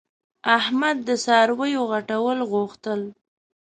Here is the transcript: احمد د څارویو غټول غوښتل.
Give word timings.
احمد 0.57 0.97
د 1.07 1.09
څارویو 1.23 1.81
غټول 1.93 2.37
غوښتل. 2.51 3.01